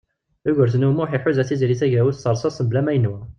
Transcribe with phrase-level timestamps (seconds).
[0.45, 3.19] Yugurten U Muḥ iḥuza Tiziri Tagawawt s teṛsast mebla ma yenwa.